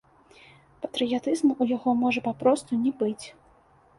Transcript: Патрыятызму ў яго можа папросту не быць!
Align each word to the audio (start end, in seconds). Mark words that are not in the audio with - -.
Патрыятызму 0.85 1.51
ў 1.61 1.63
яго 1.77 1.93
можа 2.03 2.23
папросту 2.29 2.79
не 2.87 2.91
быць! 3.03 3.25